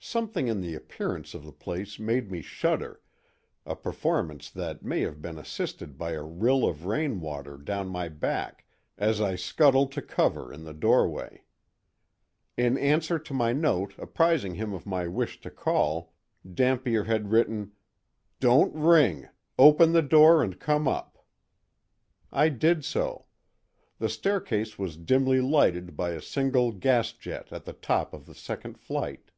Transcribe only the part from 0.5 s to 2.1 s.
the appearance of the place